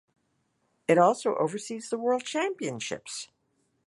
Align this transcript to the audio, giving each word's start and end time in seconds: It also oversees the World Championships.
It 0.87 0.97
also 0.97 1.35
oversees 1.35 1.91
the 1.91 1.97
World 1.99 2.23
Championships. 2.23 3.27